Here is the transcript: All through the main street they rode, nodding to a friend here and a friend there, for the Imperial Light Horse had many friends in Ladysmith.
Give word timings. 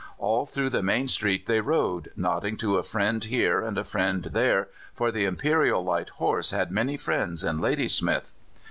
All 0.17 0.47
through 0.47 0.71
the 0.71 0.81
main 0.81 1.07
street 1.07 1.45
they 1.45 1.59
rode, 1.61 2.11
nodding 2.15 2.57
to 2.57 2.77
a 2.77 2.81
friend 2.81 3.23
here 3.23 3.61
and 3.61 3.77
a 3.77 3.83
friend 3.83 4.23
there, 4.31 4.69
for 4.95 5.11
the 5.11 5.25
Imperial 5.25 5.83
Light 5.83 6.09
Horse 6.09 6.49
had 6.49 6.71
many 6.71 6.97
friends 6.97 7.43
in 7.43 7.59
Ladysmith. 7.59 8.31